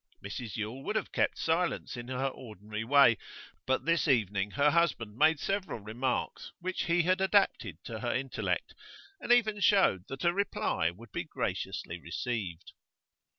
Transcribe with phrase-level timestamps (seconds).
[0.25, 3.19] Mrs Yule would have kept silence, in her ordinary way,
[3.67, 8.73] but this evening her husband made several remarks which he had adapted to her intellect,
[9.19, 12.73] and even showed that a reply would be graciously received.